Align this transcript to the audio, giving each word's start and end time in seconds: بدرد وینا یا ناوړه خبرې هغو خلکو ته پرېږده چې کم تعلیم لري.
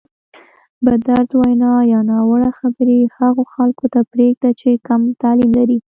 بدرد 0.85 1.29
وینا 1.41 1.73
یا 1.91 1.99
ناوړه 2.11 2.51
خبرې 2.59 2.97
هغو 3.17 3.43
خلکو 3.53 3.85
ته 3.93 3.99
پرېږده 4.11 4.49
چې 4.59 4.69
کم 4.87 5.01
تعلیم 5.21 5.51
لري. 5.59 5.77